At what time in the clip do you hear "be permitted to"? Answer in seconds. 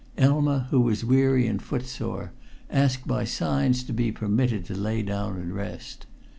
3.93-4.73